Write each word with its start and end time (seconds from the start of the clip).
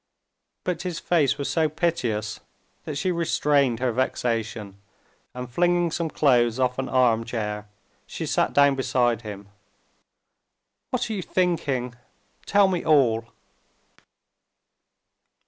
But 0.63 0.81
his 0.81 0.97
face 0.99 1.37
was 1.37 1.47
so 1.47 1.69
piteous, 1.69 2.39
that 2.85 2.97
she 2.97 3.11
restrained 3.11 3.79
her 3.79 3.91
vexation, 3.91 4.79
and 5.35 5.47
flinging 5.47 5.91
some 5.91 6.09
clothes 6.09 6.59
off 6.59 6.79
an 6.79 6.89
armchair, 6.89 7.67
she 8.07 8.25
sat 8.25 8.51
down 8.51 8.73
beside 8.73 9.21
him. 9.21 9.49
"What 10.89 11.07
are 11.07 11.13
you 11.13 11.21
thinking? 11.21 11.93
tell 12.47 12.67
me 12.67 12.83
all." 12.83 13.27